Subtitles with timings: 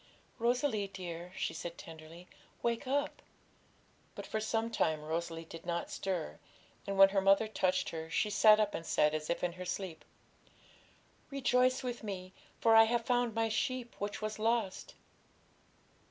[0.39, 2.27] 'Rosalie, dear,' she said tenderly,
[2.63, 3.21] 'wake up!'
[4.15, 6.39] But for some time Rosalie did not stir,
[6.87, 9.63] and, when her mother touched her, she sat up, and said, as if in her
[9.65, 10.03] sleep
[11.29, 14.95] '"Rejoice with Me, for I have found My sheep which was lost."'